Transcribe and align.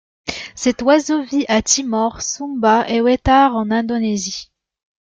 Cet 0.55 0.81
oiseau 0.81 1.21
vit 1.21 1.45
à 1.47 1.61
Timor, 1.61 2.23
Sumba 2.23 2.89
et 2.89 3.01
Wetar 3.01 3.55
en 3.55 3.69
Indonésie. 3.69 4.51